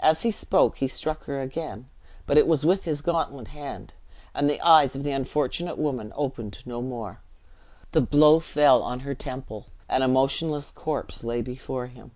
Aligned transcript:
As 0.00 0.22
he 0.24 0.32
spoke, 0.32 0.78
he 0.78 0.88
struck 0.88 1.26
her 1.26 1.40
again; 1.40 1.88
but 2.26 2.36
it 2.36 2.48
was 2.48 2.66
with 2.66 2.86
his 2.86 3.02
gauntlet 3.02 3.46
hand, 3.54 3.94
and 4.34 4.50
the 4.50 4.60
eyes 4.60 4.96
of 4.96 5.04
the 5.04 5.12
unfortunate 5.12 5.78
woman 5.78 6.12
opened 6.16 6.60
no 6.66 6.82
more. 6.82 7.20
The 7.92 8.00
blow 8.00 8.40
fell 8.40 8.82
on 8.82 8.98
her 9.06 9.14
temple, 9.14 9.66
and 9.88 10.02
a 10.02 10.08
motionless 10.08 10.72
corpse 10.72 11.22
lay 11.22 11.40
before 11.40 11.86
him. 11.86 12.10